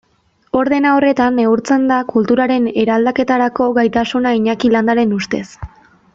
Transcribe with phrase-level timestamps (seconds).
[0.59, 5.45] Ordena horretan neurtzen da kulturaren eraldaketarako gaitasuna Iñaki Landaren ustez.